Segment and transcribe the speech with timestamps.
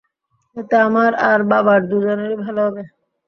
[0.57, 2.83] এতে আমার আর বাবার দুজনেরই ভালো হবে।